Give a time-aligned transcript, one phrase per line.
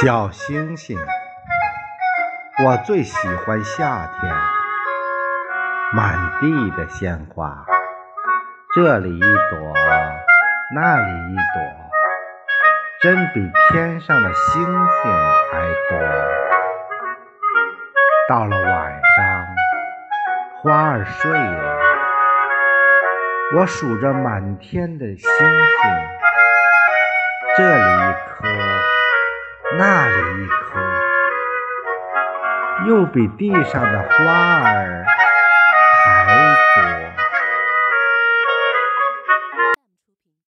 [0.00, 0.96] 小星星，
[2.64, 4.32] 我最喜欢夏天，
[5.92, 7.66] 满地的鲜花，
[8.76, 9.74] 这里一朵，
[10.72, 11.62] 那里一朵，
[13.00, 15.12] 真比天上的星星
[15.50, 15.98] 还多。
[18.28, 19.46] 到了晚上，
[20.62, 21.78] 花儿睡了，
[23.56, 25.90] 我数着满天的星星，
[27.56, 28.77] 这里一颗。
[29.78, 30.80] 那里一颗，
[32.88, 35.04] 又比地上的花儿